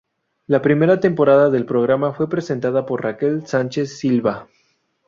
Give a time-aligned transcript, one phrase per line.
[0.47, 4.47] La primera temporada del programa fue presentada por Raquel Sánchez-Silva.